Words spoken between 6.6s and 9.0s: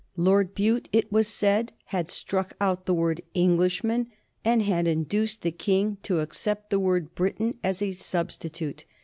the word "Briton" as a substitute.